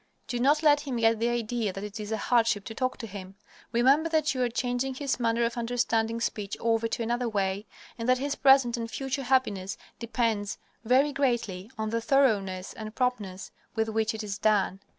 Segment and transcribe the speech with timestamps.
[0.27, 3.05] Do not let him get the idea that it is a hardship to talk to
[3.05, 3.35] him.
[3.71, 7.67] Remember that you are changing his manner of understanding speech over to another way,
[7.99, 13.51] and that his present and future happiness depends very greatly on the thoroughness and promptness
[13.75, 14.79] with which it is done.